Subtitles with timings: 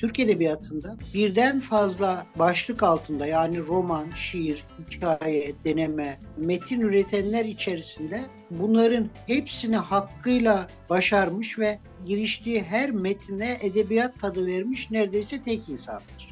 [0.00, 9.08] Türk Edebiyatı'nda birden fazla başlık altında yani roman, şiir, hikaye, deneme, metin üretenler içerisinde bunların
[9.26, 16.30] hepsini hakkıyla başarmış ve giriştiği her metine edebiyat tadı vermiş neredeyse tek insandır.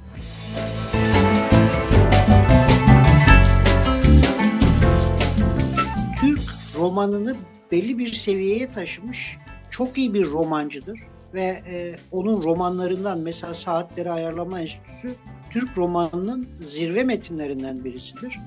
[6.21, 6.41] Türk
[6.77, 7.37] romanını
[7.73, 9.37] belli bir seviyeye taşımış
[9.71, 11.01] çok iyi bir romancıdır
[11.35, 15.15] ve e, onun romanlarından mesela Saatleri Ayarlama Enstitüsü
[15.51, 18.39] Türk romanının zirve metinlerinden birisidir.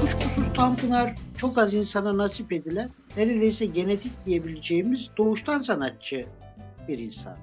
[0.00, 6.24] Kuşkusuz Tanpınar çok az insana nasip edilen, neredeyse genetik diyebileceğimiz doğuştan sanatçı
[6.88, 7.36] bir insan.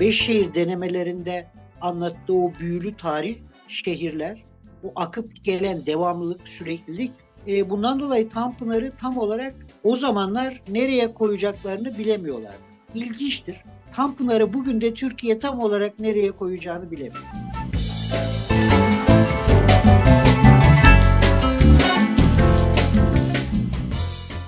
[0.00, 1.46] Beş şehir denemelerinde
[1.80, 4.47] anlattığı o büyülü tarih, şehirler,
[4.82, 7.10] bu akıp gelen devamlılık, süreklilik
[7.46, 12.54] e, bundan dolayı Tanpınar'ı tam olarak o zamanlar nereye koyacaklarını bilemiyorlar.
[12.94, 13.56] İlginçtir.
[13.92, 17.24] Tanpınar'ı bugün de Türkiye tam olarak nereye koyacağını bilemiyor.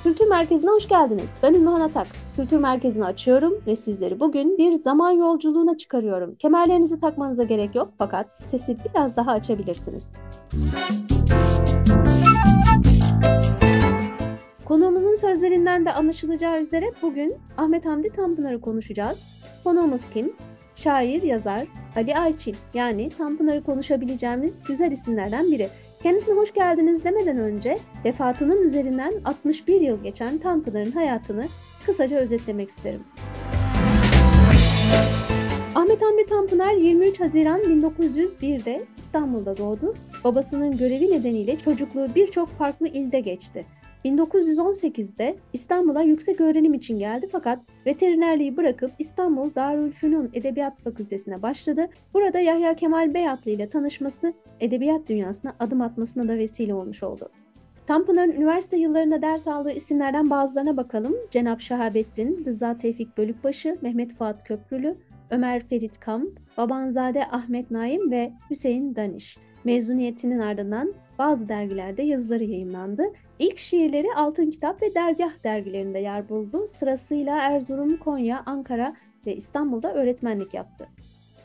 [0.02, 1.30] Kültür Merkezi'ne hoş geldiniz.
[1.42, 2.06] Ben Ümmühan Atak.
[2.36, 6.34] Kültür Merkezi'ni açıyorum ve sizleri bugün bir zaman yolculuğuna çıkarıyorum.
[6.34, 10.12] Kemerlerinizi takmanıza gerek yok fakat sesi biraz daha açabilirsiniz.
[14.64, 19.42] Konuğumuzun sözlerinden de anlaşılacağı üzere bugün Ahmet Hamdi Tanpınar'ı konuşacağız.
[19.64, 20.32] Konuğumuz kim?
[20.76, 25.68] Şair, yazar Ali Ayçil yani Tanpınar'ı konuşabileceğimiz güzel isimlerden biri.
[26.02, 31.46] Kendisine hoş geldiniz demeden önce vefatının üzerinden 61 yıl geçen Tanpınar'ın hayatını
[31.86, 33.00] kısaca özetlemek isterim.
[35.74, 39.94] Ahmet Hamdi Tanpınar 23 Haziran 1901'de İstanbul'da doğdu.
[40.24, 43.66] Babasının görevi nedeniyle çocukluğu birçok farklı ilde geçti.
[44.04, 51.88] 1918'de İstanbul'a yüksek öğrenim için geldi fakat veterinerliği bırakıp İstanbul Darülfünun Edebiyat Fakültesine başladı.
[52.14, 57.28] Burada Yahya Kemal Beyatlı ile tanışması edebiyat dünyasına adım atmasına da vesile olmuş oldu.
[57.86, 61.16] Tanpınar'ın üniversite yıllarında ders aldığı isimlerden bazılarına bakalım.
[61.30, 64.96] Cenap Şahabettin, Rıza Tevfik Bölükbaşı, Mehmet Fuat Köprülü,
[65.30, 69.38] Ömer Ferit Kamp, Babanzade Ahmet Naim ve Hüseyin Daniş.
[69.64, 73.02] Mezuniyetinin ardından bazı dergilerde yazıları yayınlandı.
[73.40, 76.66] İlk şiirleri Altın Kitap ve Dergah dergilerinde yer buldu.
[76.68, 78.96] Sırasıyla Erzurum, Konya, Ankara
[79.26, 80.88] ve İstanbul'da öğretmenlik yaptı.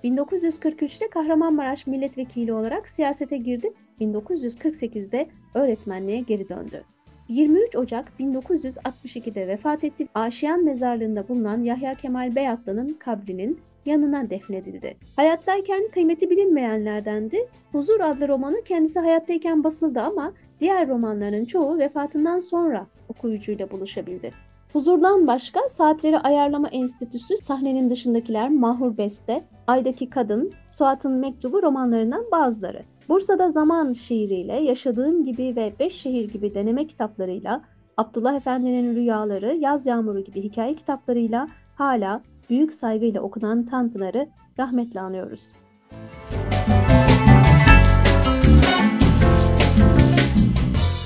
[0.03, 3.73] 1943'te Kahramanmaraş milletvekili olarak siyasete girdi.
[4.01, 6.83] 1948'de öğretmenliğe geri döndü.
[7.27, 10.07] 23 Ocak 1962'de vefat etti.
[10.15, 14.97] Aşiyan mezarlığında bulunan Yahya Kemal Beyatlı'nın kabrinin yanına defnedildi.
[15.15, 17.47] Hayattayken kıymeti bilinmeyenlerdendi.
[17.71, 24.31] Huzur adlı romanı kendisi hayattayken basıldı ama diğer romanların çoğu vefatından sonra okuyucuyla buluşabildi.
[24.73, 32.81] Huzurdan başka Saatleri Ayarlama Enstitüsü, Sahnenin Dışındakiler, Mahur Beste, Aydaki Kadın, Suat'ın Mektubu romanlarından bazıları.
[33.09, 37.61] Bursa'da Zaman şiiriyle, Yaşadığım gibi ve Beş Şehir gibi deneme kitaplarıyla,
[37.97, 44.27] Abdullah Efendi'nin Rüyaları, Yaz Yağmuru gibi hikaye kitaplarıyla hala büyük saygıyla okunan Tanpınar'ı
[44.59, 45.41] rahmetle anıyoruz.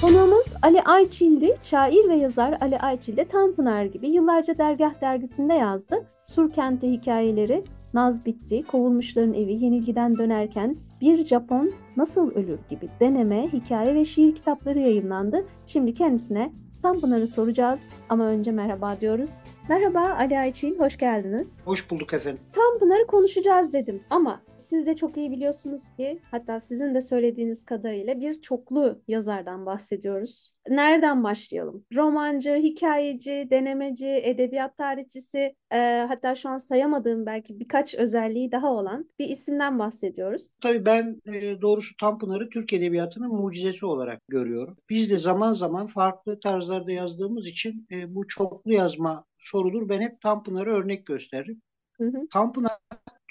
[0.01, 1.57] Konuğumuz Ali Ayçil'di.
[1.63, 6.05] Şair ve yazar Ali Ayçil de Tanpınar gibi yıllarca Dergah dergisinde yazdı.
[6.25, 7.63] Surkent'te hikayeleri,
[7.93, 14.35] Naz bitti, kovulmuşların evi yenilgiden dönerken bir Japon nasıl ölür gibi deneme, hikaye ve şiir
[14.35, 15.45] kitapları yayınlandı.
[15.65, 16.51] Şimdi kendisine
[16.81, 19.29] Tanpınar'ı soracağız ama önce merhaba diyoruz.
[19.69, 21.57] Merhaba Ali Ayçin, hoş geldiniz.
[21.65, 22.39] Hoş bulduk efendim.
[22.53, 28.19] Tanpınar'ı konuşacağız dedim ama siz de çok iyi biliyorsunuz ki hatta sizin de söylediğiniz kadarıyla
[28.19, 30.51] bir çoklu yazardan bahsediyoruz.
[30.69, 31.85] Nereden başlayalım?
[31.95, 39.09] Romancı, hikayeci, denemeci, edebiyat tarihçisi e, hatta şu an sayamadığım belki birkaç özelliği daha olan
[39.19, 40.49] bir isimden bahsediyoruz.
[40.61, 44.77] Tabii ben e, doğrusu Tanpınar'ı Türk Edebiyatı'nın mucizesi olarak görüyorum.
[44.89, 49.89] Biz de zaman zaman farklı tarzlarda yazdığımız için e, bu çoklu yazma sorulur.
[49.89, 51.61] Ben hep Tanpınar'ı örnek gösteririm.
[51.97, 52.27] Hı hı.
[52.31, 52.77] Tanpınar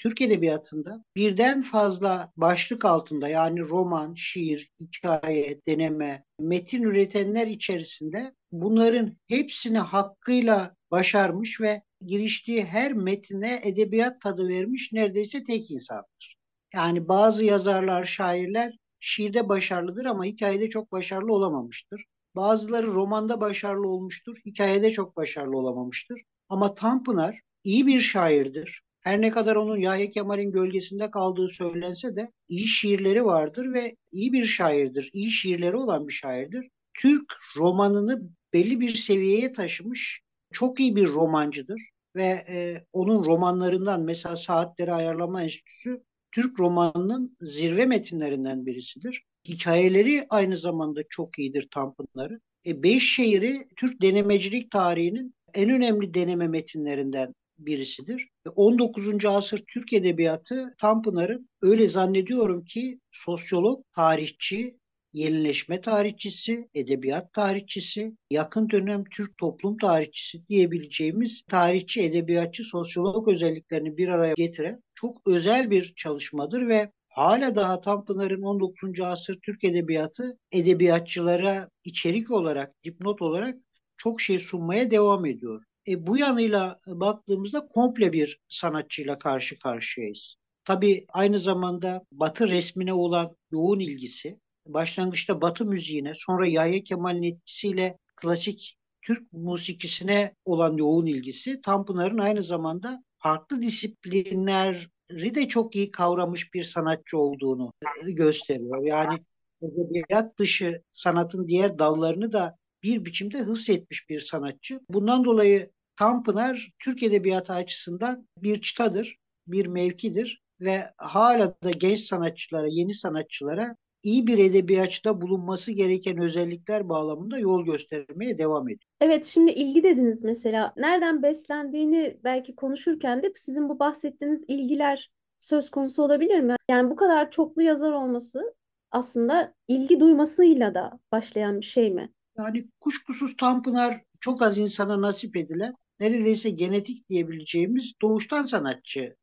[0.02, 9.16] Türk Edebiyatı'nda birden fazla başlık altında yani roman, şiir, hikaye, deneme, metin üretenler içerisinde bunların
[9.28, 16.36] hepsini hakkıyla başarmış ve giriştiği her metine edebiyat tadı vermiş neredeyse tek insandır.
[16.74, 22.04] Yani bazı yazarlar, şairler şiirde başarılıdır ama hikayede çok başarılı olamamıştır.
[22.36, 26.22] Bazıları romanda başarılı olmuştur, hikayede çok başarılı olamamıştır.
[26.48, 28.82] Ama Tanpınar iyi bir şairdir.
[29.08, 34.32] Her ne kadar onun Yahya Kemal'in gölgesinde kaldığı söylense de iyi şiirleri vardır ve iyi
[34.32, 35.10] bir şairdir.
[35.12, 36.69] İyi şiirleri olan bir şairdir.
[36.94, 38.22] Türk romanını
[38.52, 40.20] belli bir seviyeye taşımış
[40.52, 41.82] çok iyi bir romancıdır
[42.16, 46.02] ve e, onun romanlarından mesela Saatleri Ayarlama Enstitüsü
[46.32, 49.22] Türk romanının zirve metinlerinden birisidir.
[49.49, 52.40] Hikayeleri aynı zamanda çok iyidir Tanpınar'ı.
[52.66, 58.28] E, Beyşehir'i Türk denemecilik tarihinin en önemli deneme metinlerinden birisidir.
[58.48, 59.24] 19.
[59.24, 64.78] asır Türk Edebiyatı Tanpınar'ın öyle zannediyorum ki sosyolog, tarihçi,
[65.12, 74.08] yenileşme tarihçisi, edebiyat tarihçisi, yakın dönem Türk toplum tarihçisi diyebileceğimiz tarihçi, edebiyatçı, sosyolog özelliklerini bir
[74.08, 79.00] araya getiren çok özel bir çalışmadır ve hala daha Tanpınar'ın 19.
[79.00, 83.56] asır Türk edebiyatı edebiyatçılara içerik olarak, dipnot olarak
[83.96, 85.64] çok şey sunmaya devam ediyor.
[85.88, 90.37] E, bu yanıyla baktığımızda komple bir sanatçıyla karşı karşıyayız.
[90.64, 97.99] Tabii aynı zamanda Batı resmine olan yoğun ilgisi, başlangıçta Batı müziğine, sonra Yahya Kemal'in etkisiyle
[98.17, 106.55] klasik Türk musikisine olan yoğun ilgisi, Tanpınar'ın aynı zamanda farklı disiplinleri de çok iyi kavramış
[106.55, 107.73] bir sanatçı olduğunu
[108.06, 108.87] gösteriyor.
[108.87, 109.19] Yani
[109.62, 114.81] edebiyat dışı sanatın diğer dallarını da bir biçimde hıfzetmiş bir sanatçı.
[114.91, 119.16] Bundan dolayı Tanpınar Türk Edebiyatı açısından bir çıtadır,
[119.46, 126.88] bir mevkidir ve hala da genç sanatçılara, yeni sanatçılara iyi bir edebiyatçıda bulunması gereken özellikler
[126.88, 128.90] bağlamında yol göstermeye devam ediyor.
[129.00, 130.72] Evet, şimdi ilgi dediniz mesela.
[130.76, 136.56] Nereden beslendiğini belki konuşurken de sizin bu bahsettiğiniz ilgiler söz konusu olabilir mi?
[136.70, 138.54] Yani bu kadar çoklu yazar olması
[138.90, 142.12] aslında ilgi duymasıyla da başlayan bir şey mi?
[142.38, 149.16] Yani kuşkusuz Tanpınar çok az insana nasip edilen neredeyse genetik diyebileceğimiz doğuştan sanatçı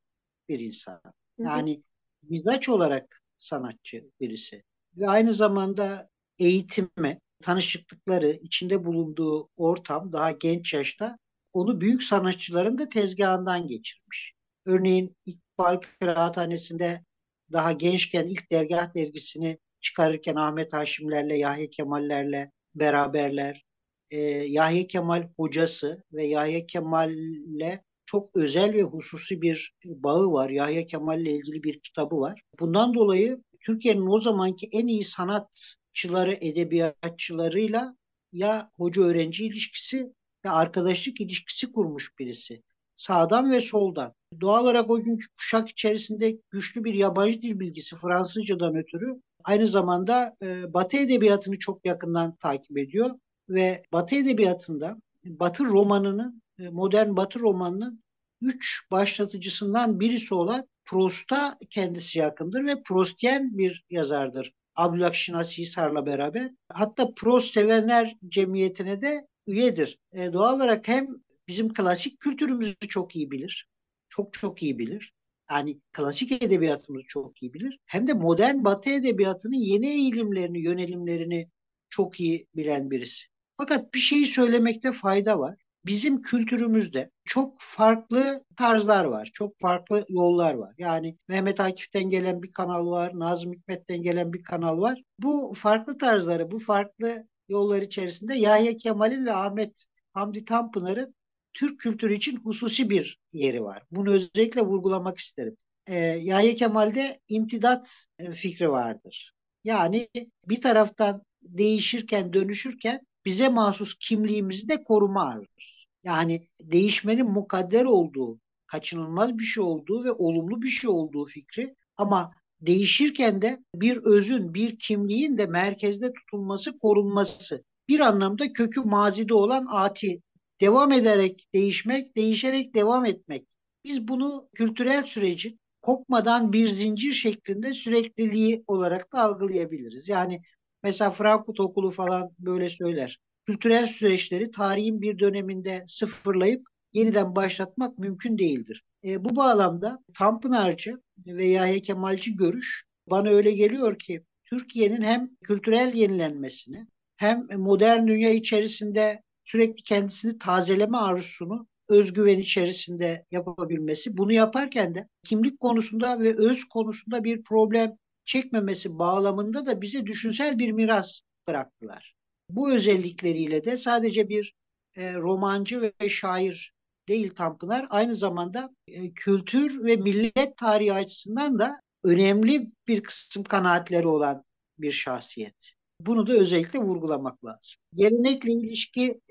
[0.50, 1.02] bir insan.
[1.38, 1.84] Yani
[2.24, 4.64] mizaç olarak sanatçı birisi.
[4.98, 6.06] Ve aynı zamanda
[6.40, 11.18] eğitime, tanışıklıkları, içinde bulunduğu ortam daha genç yaşta
[11.54, 14.34] onu büyük sanatçıların da tezgahından geçirmiş.
[14.66, 17.06] Örneğin İkbal Kıraathanesi'nde
[17.52, 23.64] daha gençken ilk dergah dergisini çıkarırken Ahmet Haşimlerle, Yahya Kemallerle beraberler
[24.12, 30.50] e, Yahya Kemal hocası ve Yahya Kemal'le çok özel ve hususi bir bağı var.
[30.50, 32.42] Yahya Kemal'le ilgili bir kitabı var.
[32.60, 37.96] Bundan dolayı Türkiye'nin o zamanki en iyi sanatçıları, edebiyatçılarıyla
[38.34, 40.14] ya hoca öğrenci ilişkisi
[40.46, 42.62] ya arkadaşlık ilişkisi kurmuş birisi.
[42.96, 44.14] Sağdan ve soldan.
[44.42, 50.36] Doğal olarak o günkü kuşak içerisinde güçlü bir yabancı dil bilgisi Fransızcadan ötürü aynı zamanda
[50.42, 53.12] e, Batı edebiyatını çok yakından takip ediyor
[53.50, 58.04] ve Batı edebiyatında Batı romanının, e, modern Batı romanının
[58.42, 64.54] üç başlatıcısından birisi olan Proust'a kendisi yakındır ve Proustyen bir yazardır.
[64.76, 66.52] Abdülhak Hisar'la beraber.
[66.70, 70.00] Hatta Proust sevenler cemiyetine de üyedir.
[70.12, 71.08] E, doğal olarak hem
[71.48, 73.68] bizim klasik kültürümüzü çok iyi bilir.
[74.10, 75.14] Çok çok iyi bilir.
[75.52, 77.80] Yani klasik edebiyatımızı çok iyi bilir.
[77.86, 81.50] Hem de modern batı edebiyatının yeni eğilimlerini, yönelimlerini
[81.90, 83.26] çok iyi bilen birisi.
[83.58, 85.56] Fakat bir şeyi söylemekte fayda var.
[85.86, 89.30] Bizim kültürümüzde çok farklı tarzlar var.
[89.34, 90.74] Çok farklı yollar var.
[90.78, 93.12] Yani Mehmet Akif'ten gelen bir kanal var.
[93.20, 95.02] Nazım Hikmet'ten gelen bir kanal var.
[95.20, 101.16] Bu farklı tarzları, bu farklı yollar içerisinde Yahya Kemal'in ve Ahmet Hamdi Tanpınar'ın
[101.54, 103.84] Türk kültürü için hususi bir yeri var.
[103.92, 105.58] Bunu özellikle vurgulamak isterim.
[105.88, 109.34] Ee, Yahya Kemal'de imtidat e, fikri vardır.
[109.64, 110.10] Yani
[110.48, 115.88] bir taraftan değişirken, dönüşürken bize mahsus kimliğimizi de koruma arıyoruz.
[116.04, 122.32] Yani değişmenin mukadder olduğu, kaçınılmaz bir şey olduğu ve olumlu bir şey olduğu fikri ama
[122.62, 127.64] değişirken de bir özün, bir kimliğin de merkezde tutulması, korunması.
[127.88, 130.22] Bir anlamda kökü mazide olan ati,
[130.62, 133.48] devam ederek değişmek, değişerek devam etmek.
[133.84, 140.10] Biz bunu kültürel sürecin kopmadan bir zincir şeklinde sürekliliği olarak da algılayabiliriz.
[140.10, 140.42] Yani
[140.86, 143.20] Mesela Frankfurt Okulu falan böyle söyler.
[143.46, 148.84] Kültürel süreçleri tarihin bir döneminde sıfırlayıp yeniden başlatmak mümkün değildir.
[149.04, 155.94] E, bu bağlamda Tanpınarcı ve Yahya Kemalci görüş bana öyle geliyor ki Türkiye'nin hem kültürel
[155.94, 156.88] yenilenmesini
[157.18, 164.18] hem modern dünya içerisinde sürekli kendisini tazeleme arzusunu özgüven içerisinde yapabilmesi.
[164.18, 170.60] Bunu yaparken de kimlik konusunda ve öz konusunda bir problem çekmemesi bağlamında da bize düşünsel
[170.60, 172.16] bir miras bıraktılar.
[172.50, 174.54] Bu özellikleriyle de sadece bir
[174.96, 176.74] e, romancı ve şair
[177.08, 184.08] değil Tanpınar aynı zamanda e, kültür ve millet tarihi açısından da önemli bir kısım kanaatleri
[184.08, 184.44] olan
[184.78, 185.74] bir şahsiyet.
[186.00, 187.76] Bunu da özellikle vurgulamak lazım.
[187.94, 189.22] Gelenekle ilişki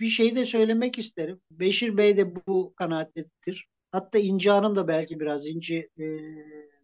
[0.00, 1.40] bir şey de söylemek isterim.
[1.50, 3.66] Beşir Bey de bu kanaattedir.
[3.92, 6.04] Hatta İnci Hanım da belki biraz İnci e,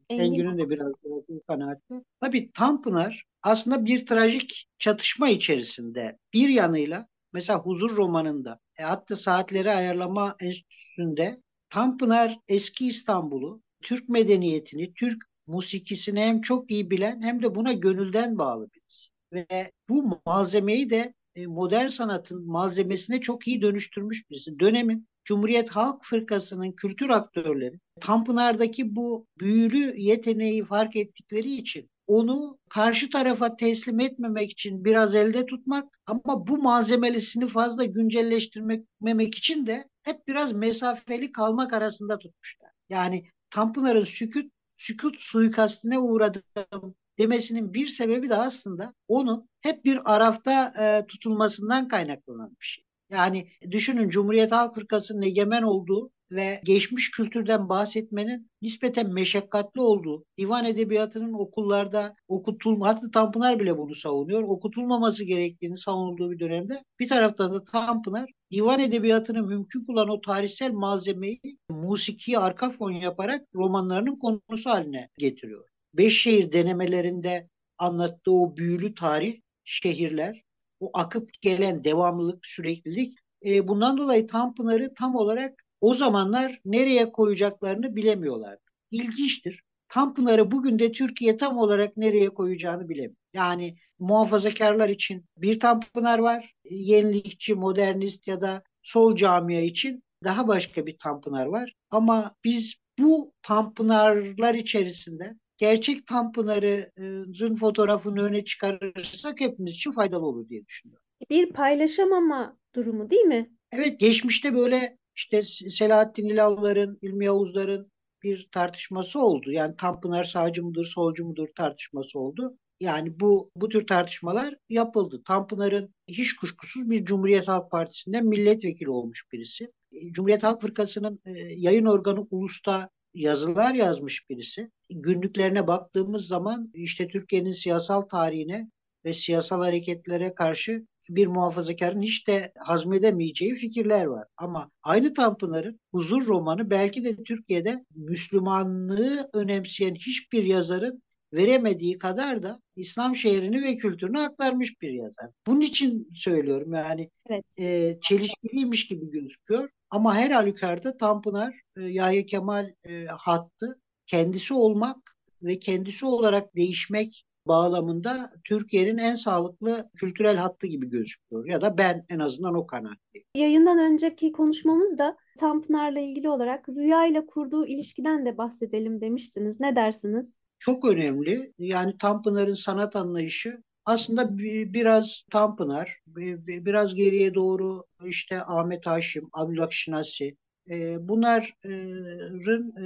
[0.08, 1.94] Engin'in de biraz bu kanaatte.
[2.20, 9.70] Tabii Tanpınar aslında bir trajik çatışma içerisinde bir yanıyla mesela Huzur romanında e, hatta saatleri
[9.70, 11.36] ayarlama enstitüsünde
[11.70, 18.38] Tanpınar eski İstanbul'u, Türk medeniyetini, Türk musikisini hem çok iyi bilen hem de buna gönülden
[18.38, 19.08] bağlı birisi.
[19.32, 24.58] Ve bu malzemeyi de e, modern sanatın malzemesine çok iyi dönüştürmüş birisi.
[24.58, 33.10] Dönemin Cumhuriyet Halk Fırkası'nın kültür aktörleri Tanpınar'daki bu büyülü yeteneği fark ettikleri için onu karşı
[33.10, 40.28] tarafa teslim etmemek için biraz elde tutmak ama bu malzemelisini fazla güncelleştirmemek için de hep
[40.28, 42.70] biraz mesafeli kalmak arasında tutmuşlar.
[42.88, 50.72] Yani Tanpınar'ın sükut, sükut suikastine uğradım demesinin bir sebebi de aslında onun hep bir arafta
[50.78, 52.84] e, tutulmasından kaynaklanan bir şey.
[53.12, 60.64] Yani düşünün Cumhuriyet Halk Fırkası'nın egemen olduğu ve geçmiş kültürden bahsetmenin nispeten meşakkatli olduğu, divan
[60.64, 67.52] edebiyatının okullarda okutulma, hatta Tanpınar bile bunu savunuyor, okutulmaması gerektiğini savunulduğu bir dönemde bir taraftan
[67.52, 71.40] da Tanpınar divan edebiyatını mümkün kılan o tarihsel malzemeyi
[71.70, 75.68] musikiye arka fon yaparak romanlarının konusu haline getiriyor.
[75.94, 80.42] Beş şehir denemelerinde anlattığı o büyülü tarih, şehirler,
[80.82, 87.96] o akıp gelen devamlılık, süreklilik e, bundan dolayı Tanpınar'ı tam olarak o zamanlar nereye koyacaklarını
[87.96, 88.62] bilemiyorlardı.
[88.90, 89.62] İlginçtir.
[89.88, 93.16] Tanpınar'ı bugün de Türkiye tam olarak nereye koyacağını bilemiyor.
[93.34, 96.54] Yani muhafazakarlar için bir Tanpınar var.
[96.70, 101.74] Yenilikçi, modernist ya da sol camia için daha başka bir Tanpınar var.
[101.90, 110.66] Ama biz bu Tanpınarlar içerisinde gerçek Tanpınar'ın fotoğrafını öne çıkarırsak hepimiz için faydalı olur diye
[110.66, 111.04] düşünüyorum.
[111.30, 113.50] Bir paylaşamama durumu değil mi?
[113.72, 117.92] Evet geçmişte böyle işte Selahattin İlavların, İlmi Yavuzların
[118.22, 119.52] bir tartışması oldu.
[119.52, 122.58] Yani Tanpınar sağcı mıdır, solcu mudur tartışması oldu.
[122.80, 125.22] Yani bu bu tür tartışmalar yapıldı.
[125.26, 129.72] Tanpınar'ın hiç kuşkusuz bir Cumhuriyet Halk Partisi'nden milletvekili olmuş birisi.
[130.10, 134.70] Cumhuriyet Halk Fırkası'nın e, yayın organı Ulus'ta yazılar yazmış birisi.
[134.90, 138.70] Günlüklerine baktığımız zaman işte Türkiye'nin siyasal tarihine
[139.04, 144.26] ve siyasal hareketlere karşı bir muhafazakarın hiç de hazmedemeyeceği fikirler var.
[144.36, 151.02] Ama aynı Tanpınar'ın Huzur romanı belki de Türkiye'de Müslümanlığı önemseyen hiçbir yazarın
[151.32, 155.30] veremediği kadar da İslam şehrini ve kültürünü aktarmış bir yazar.
[155.46, 157.58] Bunun için söylüyorum yani evet.
[157.60, 159.68] e, çelişkiliymiş gibi gözüküyor.
[159.92, 167.24] Ama her halükarda Tanpınar e, Yahya Kemal e, hattı kendisi olmak ve kendisi olarak değişmek
[167.48, 171.46] bağlamında Türkiye'nin en sağlıklı kültürel hattı gibi gözüküyor.
[171.46, 173.26] Ya da ben en azından o kanaatteyim.
[173.34, 179.60] Yayından önceki konuşmamızda Tanpınar'la ilgili olarak rüya ile kurduğu ilişkiden de bahsedelim demiştiniz.
[179.60, 180.34] Ne dersiniz?
[180.58, 181.52] Çok önemli.
[181.58, 190.36] Yani Tanpınar'ın sanat anlayışı aslında biraz Tanpınar, biraz geriye doğru işte Ahmet Haşim, Abdülhak Şinasi,
[190.70, 192.84] e, bunların e,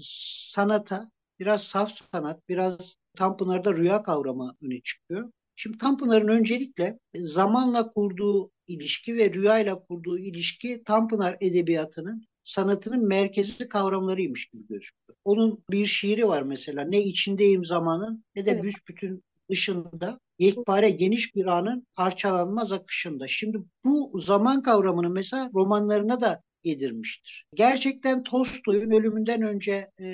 [0.00, 5.30] sanata biraz saf sanat, biraz Tanpınar'da rüya kavramı öne çıkıyor.
[5.56, 14.46] Şimdi Tanpınar'ın öncelikle zamanla kurduğu ilişki ve rüyayla kurduğu ilişki Tanpınar edebiyatının sanatının merkezi kavramlarıymış
[14.46, 15.18] gibi gözüküyor.
[15.24, 18.62] Onun bir şiiri var mesela ne içindeyim zamanın ne de evet.
[18.62, 23.26] büsbütün dışında yekpare geniş bir anın parçalanmaz akışında.
[23.26, 27.46] Şimdi bu zaman kavramını mesela romanlarına da yedirmiştir.
[27.54, 30.04] Gerçekten Tolstoy'un ölümünden önce e,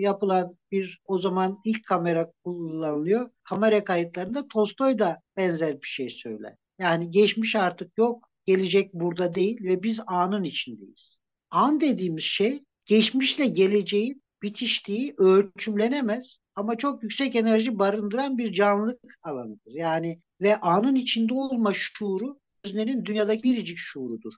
[0.00, 3.30] yapılan bir o zaman ilk kamera kullanılıyor.
[3.44, 6.54] Kamera kayıtlarında Tolstoy da benzer bir şey söyler.
[6.78, 11.20] Yani geçmiş artık yok, gelecek burada değil ve biz anın içindeyiz.
[11.50, 19.72] An dediğimiz şey geçmişle geleceğin bitiştiği ölçümlenemez ama çok yüksek enerji barındıran bir canlılık alanıdır.
[19.72, 24.32] Yani ve anın içinde olma şuuru öznenin dünyadaki biricik şuurudur.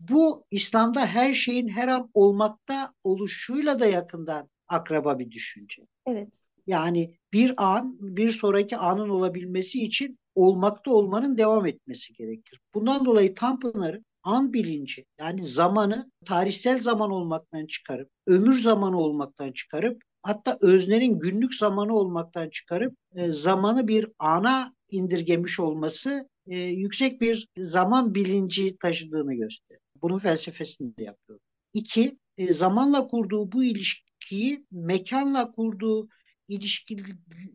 [0.00, 5.82] Bu İslam'da her şeyin her an olmakta oluşuyla da yakından akraba bir düşünce.
[6.06, 6.40] Evet.
[6.66, 12.60] Yani bir an bir sonraki anın olabilmesi için olmakta olmanın devam etmesi gerekir.
[12.74, 20.02] Bundan dolayı Tanpınar'ın an bilinci yani zamanı tarihsel zaman olmaktan çıkarıp ömür zamanı olmaktan çıkarıp
[20.22, 27.48] hatta öznenin günlük zamanı olmaktan çıkarıp e, zamanı bir ana indirgemiş olması e, yüksek bir
[27.58, 29.80] zaman bilinci taşıdığını gösteriyor.
[30.02, 31.38] Bunun felsefesini de yapıyor.
[31.74, 36.08] İki, e, zamanla kurduğu bu ilişkiyi mekanla kurduğu
[36.48, 36.96] ilişki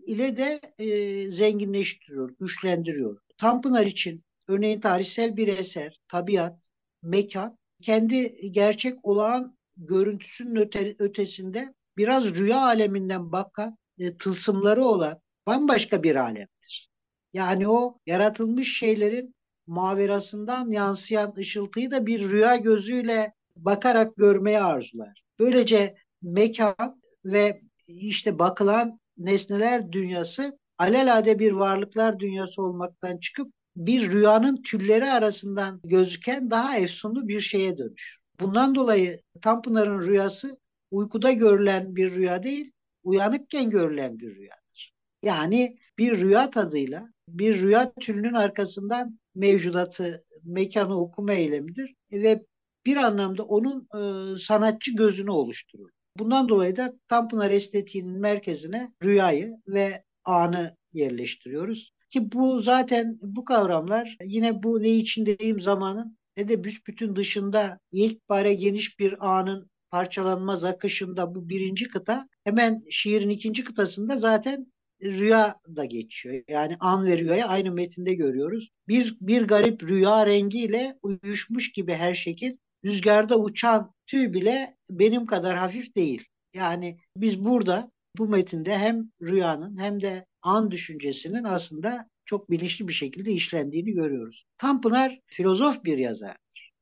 [0.07, 3.19] ile de e, zenginleştiriyor, güçlendiriyor.
[3.37, 6.69] Tanpınar için örneğin tarihsel bir eser, tabiat,
[7.03, 16.03] mekan kendi gerçek olağan görüntüsünün öte, ötesinde biraz rüya aleminden bakan, e, tılsımları olan bambaşka
[16.03, 16.89] bir alemdir.
[17.33, 19.35] Yani o yaratılmış şeylerin
[19.67, 25.23] maverasından yansıyan ışıltıyı da bir rüya gözüyle bakarak görmeye arzular.
[25.39, 34.61] Böylece mekan ve işte bakılan nesneler dünyası alelade bir varlıklar dünyası olmaktan çıkıp bir rüyanın
[34.61, 38.19] tülleri arasından gözüken daha efsunlu bir şeye dönüşür.
[38.39, 40.57] Bundan dolayı Tanpınar'ın rüyası
[40.91, 42.71] uykuda görülen bir rüya değil,
[43.03, 44.93] uyanıkken görülen bir rüyadır.
[45.23, 52.45] Yani bir rüya tadıyla bir rüya tülünün arkasından mevcudatı, mekanı okuma eylemidir ve
[52.85, 53.99] bir anlamda onun e,
[54.37, 55.89] sanatçı gözünü oluşturur.
[56.19, 61.91] Bundan dolayı da Tanpınar estetiğinin merkezine rüyayı ve anı yerleştiriyoruz.
[62.09, 68.53] Ki bu zaten bu kavramlar yine bu ne içindeyim zamanın ne de büsbütün dışında ilkbare
[68.53, 74.71] geniş bir anın parçalanmaz akışında bu birinci kıta hemen şiirin ikinci kıtasında zaten
[75.03, 76.43] rüya da geçiyor.
[76.47, 78.69] Yani an ve rüyayı aynı metinde görüyoruz.
[78.87, 85.57] Bir, bir garip rüya rengiyle uyuşmuş gibi her şekil rüzgarda uçan tüy bile benim kadar
[85.57, 86.25] hafif değil.
[86.53, 92.93] Yani biz burada bu metinde hem rüyanın hem de an düşüncesinin aslında çok bilinçli bir
[92.93, 94.45] şekilde işlendiğini görüyoruz.
[94.57, 96.35] Tanpınar filozof bir yazar.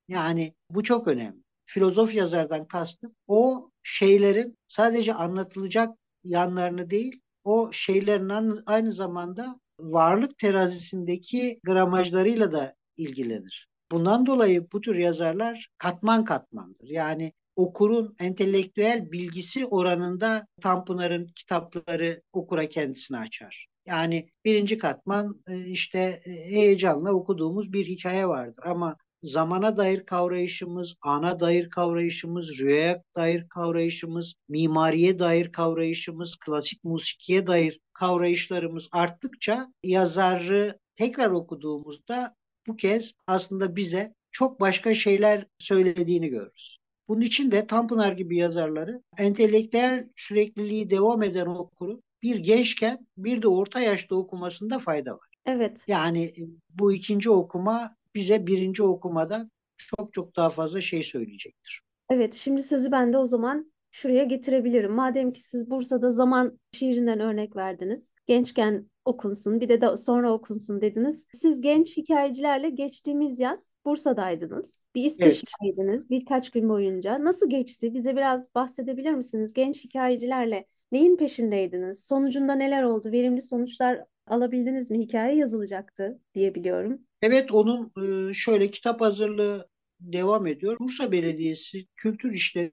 [0.08, 1.43] Yani bu çok önemli.
[1.66, 11.60] Filozof yazardan kastım o şeylerin sadece anlatılacak yanlarını değil, o şeylerin aynı zamanda varlık terazisindeki
[11.64, 13.68] gramajlarıyla da ilgilenir.
[13.92, 16.88] Bundan dolayı bu tür yazarlar katman katmandır.
[16.88, 23.68] Yani okurun entelektüel bilgisi oranında Tanpınar'ın kitapları okura kendisini açar.
[23.86, 30.96] Yani birinci katman e, işte e, heyecanla okuduğumuz bir hikaye vardır ama zamana dair kavrayışımız,
[31.02, 40.80] ana dair kavrayışımız, rüyaya dair kavrayışımız, mimariye dair kavrayışımız, klasik musikiye dair kavrayışlarımız arttıkça yazarı
[40.96, 42.36] tekrar okuduğumuzda
[42.68, 46.78] bu kez aslında bize çok başka şeyler söylediğini görürüz.
[47.08, 53.48] Bunun için de Tanpınar gibi yazarları entelektüel sürekliliği devam eden okuru bir gençken bir de
[53.48, 55.28] orta yaşta okumasında fayda var.
[55.46, 55.84] Evet.
[55.88, 56.34] Yani
[56.70, 61.82] bu ikinci okuma bize birinci okumada çok çok daha fazla şey söyleyecektir.
[62.10, 64.92] Evet, şimdi sözü ben de o zaman şuraya getirebilirim.
[64.92, 68.10] Madem ki siz Bursa'da zaman şiirinden örnek verdiniz.
[68.28, 71.26] Gençken okunsun, bir de, de sonra okunsun dediniz.
[71.34, 74.86] Siz genç hikayecilerle geçtiğimiz yaz Bursa'daydınız.
[74.96, 76.10] Bir İsveç'teydiniz evet.
[76.10, 77.24] birkaç gün boyunca.
[77.24, 77.94] Nasıl geçti?
[77.94, 79.54] Bize biraz bahsedebilir misiniz?
[79.54, 82.06] Genç hikayecilerle neyin peşindeydiniz?
[82.06, 83.12] Sonucunda neler oldu?
[83.12, 85.00] Verimli sonuçlar alabildiniz mi?
[85.00, 87.02] Hikaye yazılacaktı diye biliyorum.
[87.24, 87.92] Evet onun
[88.30, 89.68] e, şöyle kitap hazırlığı
[90.00, 90.80] devam ediyor.
[90.80, 92.72] Bursa Belediyesi Kültür İşleri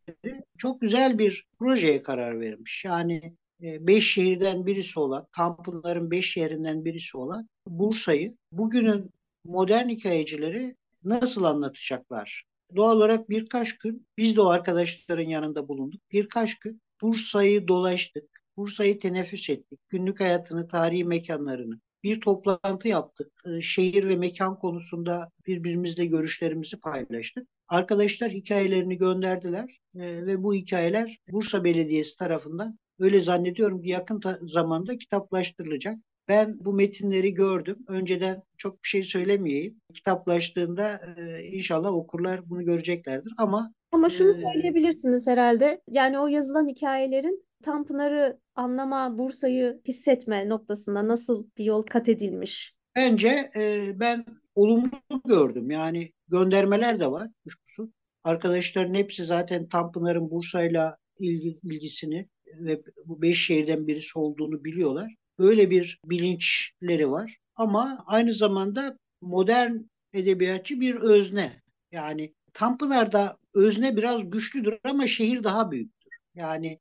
[0.59, 2.85] çok güzel bir projeye karar vermiş.
[2.85, 9.11] Yani e, beş şehirden birisi olan, Tanpınar'ın beş şehrinden birisi olan Bursa'yı bugünün
[9.45, 12.45] modern hikayecileri nasıl anlatacaklar?
[12.77, 16.01] Doğal olarak birkaç gün biz de o arkadaşların yanında bulunduk.
[16.13, 18.25] Birkaç gün Bursa'yı dolaştık.
[18.57, 19.81] Bursa'yı teneffüs ettik.
[19.89, 23.33] Günlük hayatını, tarihi mekanlarını, bir toplantı yaptık.
[23.47, 27.49] Ee, şehir ve mekan konusunda birbirimizle görüşlerimizi paylaştık.
[27.69, 34.99] Arkadaşlar hikayelerini gönderdiler ee, ve bu hikayeler Bursa Belediyesi tarafından öyle zannediyorum ki yakın zamanda
[34.99, 35.97] kitaplaştırılacak.
[36.29, 37.79] Ben bu metinleri gördüm.
[37.89, 39.81] Önceden çok bir şey söylemeyeyim.
[39.95, 43.33] Kitaplaştığında e, inşallah okurlar bunu göreceklerdir.
[43.39, 45.81] Ama ama şunu söyleyebilirsiniz herhalde.
[45.89, 52.75] Yani o yazılan hikayelerin Tanpınar'ı anlama, Bursa'yı hissetme noktasında nasıl bir yol kat edilmiş?
[52.97, 54.91] Bence e, ben olumlu
[55.27, 55.71] gördüm.
[55.71, 57.29] Yani göndermeler de var.
[57.45, 57.91] Kuşkusuz.
[58.25, 65.15] Arkadaşların hepsi zaten Tanpınar'ın Bursa'yla ilgi, ilgisini ve bu beş şehirden birisi olduğunu biliyorlar.
[65.39, 67.39] Böyle bir bilinçleri var.
[67.57, 69.77] Ama aynı zamanda modern
[70.13, 71.63] edebiyatçı bir özne.
[71.93, 76.19] Yani Tanpınar'da özne biraz güçlüdür ama şehir daha büyüktür.
[76.35, 76.79] Yani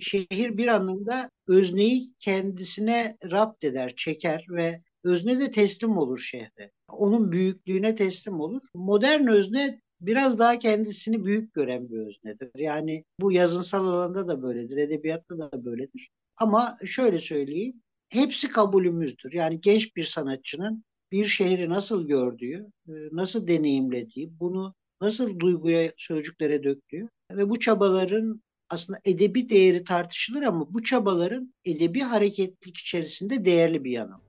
[0.00, 6.70] Şehir bir anlamda özneyi kendisine rapt eder, çeker ve özne de teslim olur şehre.
[6.88, 8.62] Onun büyüklüğüne teslim olur.
[8.74, 12.50] Modern özne biraz daha kendisini büyük gören bir öznedir.
[12.58, 16.10] Yani bu yazınsal alanda da böyledir, edebiyatta da böyledir.
[16.36, 19.32] Ama şöyle söyleyeyim, hepsi kabulümüzdür.
[19.32, 26.64] Yani genç bir sanatçının bir şehri nasıl gördüğü, e, nasıl deneyimlediği, bunu nasıl duyguya, sözcüklere
[26.64, 28.42] döktüğü ve bu çabaların
[28.74, 34.20] aslında edebi değeri tartışılır ama bu çabaların edebi hareketlilik içerisinde değerli bir yanı var.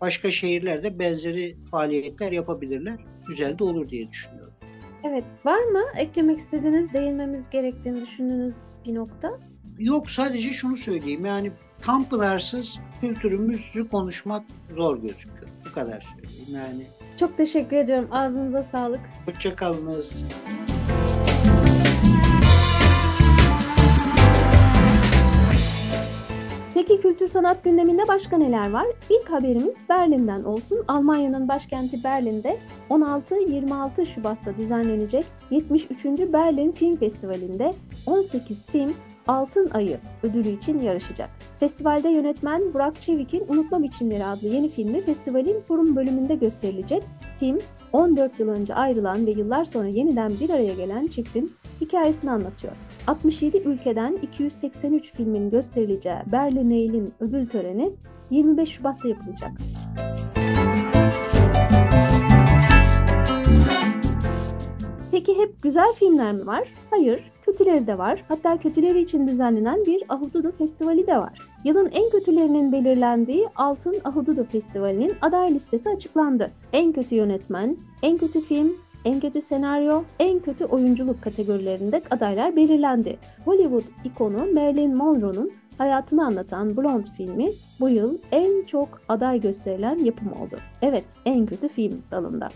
[0.00, 2.98] Başka şehirlerde benzeri faaliyetler yapabilirler.
[3.28, 4.52] Güzel de olur diye düşünüyorum.
[5.04, 5.24] Evet.
[5.44, 8.54] Var mı eklemek istediğiniz, değinmemiz gerektiğini düşündüğünüz
[8.86, 9.38] bir nokta?
[9.78, 11.26] Yok sadece şunu söyleyeyim.
[11.26, 14.44] Yani Tanpınar'sız kültürümüzü konuşmak
[14.76, 15.48] zor gözüküyor.
[15.68, 16.46] Bu kadar söyleyeyim.
[16.54, 16.86] Yani
[17.20, 18.08] Çok teşekkür ediyorum.
[18.10, 19.00] Ağzınıza sağlık.
[19.26, 20.12] hoşçakalınız.
[26.78, 28.86] Peki kültür sanat gündeminde başka neler var?
[29.10, 30.84] İlk haberimiz Berlin'den olsun.
[30.88, 32.58] Almanya'nın başkenti Berlin'de
[32.90, 36.04] 16-26 Şubat'ta düzenlenecek 73.
[36.32, 37.74] Berlin Film Festivali'nde
[38.06, 38.94] 18 film
[39.28, 41.30] Altın Ayı ödülü için yarışacak.
[41.60, 47.02] Festivalde yönetmen Burak Çevik'in Unutma Biçimleri adlı yeni filmi festivalin forum bölümünde gösterilecek.
[47.40, 47.58] Film
[47.92, 52.72] 14 yıl önce ayrılan ve yıllar sonra yeniden bir araya gelen çiftin hikayesini anlatıyor.
[53.06, 57.92] 67 ülkeden 283 filmin gösterileceği Berlinale'in ödül töreni
[58.30, 59.52] 25 Şubat'ta yapılacak.
[65.10, 66.68] Peki hep güzel filmler mi var?
[66.90, 68.24] Hayır, kötüleri de var.
[68.28, 71.38] Hatta kötüleri için düzenlenen bir Ahududu Festivali de var.
[71.64, 76.50] Yılın en kötülerinin belirlendiği Altın Ahududu Festivali'nin aday listesi açıklandı.
[76.72, 78.72] En kötü yönetmen, en kötü film,
[79.04, 83.18] en kötü senaryo, en kötü oyunculuk kategorilerinde adaylar belirlendi.
[83.44, 90.32] Hollywood ikonu Marilyn Monroe'nun hayatını anlatan Blonde filmi bu yıl en çok aday gösterilen yapım
[90.32, 90.58] oldu.
[90.82, 92.48] Evet, en kötü film dalında.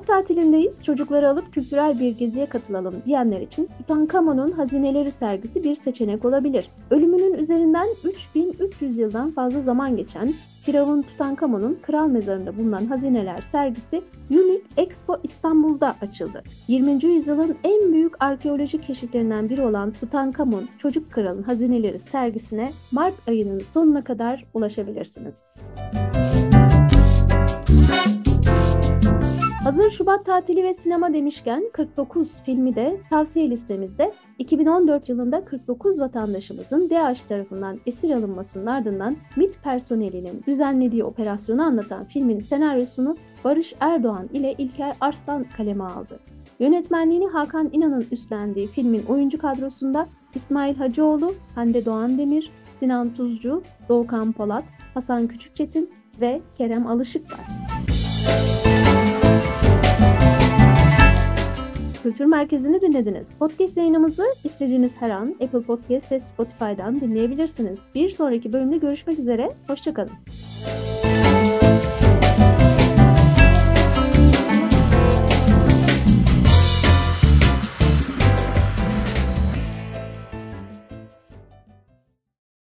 [0.00, 0.84] Şubat tatilindeyiz.
[0.84, 6.68] Çocukları alıp kültürel bir geziye katılalım diyenler için Tutankamon'un Hazineleri sergisi bir seçenek olabilir.
[6.90, 14.62] Ölümünün üzerinden 3300 yıldan fazla zaman geçen Firavun Tutankamon'un kral mezarında bulunan hazineler sergisi Unique
[14.76, 16.42] Expo İstanbul'da açıldı.
[16.68, 17.04] 20.
[17.04, 24.04] yüzyılın en büyük arkeolojik keşiflerinden biri olan Tutankamon Çocuk Kral'ın Hazineleri sergisine Mart ayının sonuna
[24.04, 25.34] kadar ulaşabilirsiniz.
[29.64, 36.90] Hazır Şubat tatili ve sinema demişken 49 filmi de tavsiye listemizde 2014 yılında 49 vatandaşımızın
[36.90, 44.54] DAEŞ tarafından esir alınmasının ardından MİT personelinin düzenlediği operasyonu anlatan filmin senaryosunu Barış Erdoğan ile
[44.58, 46.20] İlker Arslan kaleme aldı.
[46.58, 54.32] Yönetmenliğini Hakan İnan'ın üstlendiği filmin oyuncu kadrosunda İsmail Hacıoğlu, Hande Doğan Demir, Sinan Tuzcu, Doğukan
[54.32, 57.46] Polat, Hasan Küçükçetin ve Kerem Alışık var.
[62.02, 63.28] Kültür Merkezi'ni dinlediniz.
[63.38, 67.78] Podcast yayınımızı istediğiniz her an Apple Podcast ve Spotify'dan dinleyebilirsiniz.
[67.94, 70.12] Bir sonraki bölümde görüşmek üzere, hoşçakalın.